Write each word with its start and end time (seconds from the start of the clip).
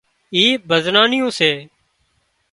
اي 0.35 0.43
ڀزنان 0.69 1.07
نيون 1.11 1.31
سي 1.37 1.51